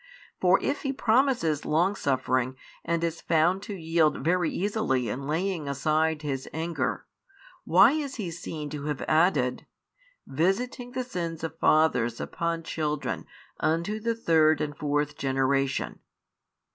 [0.39, 6.23] For if He promises longsuffering and is found to yield very easily in laying aside
[6.23, 7.05] His anger,
[7.65, 9.67] why is He seen to have added:
[10.25, 13.27] Visiting the sins of fathers upon children
[13.59, 15.99] unto the third and fourth generation?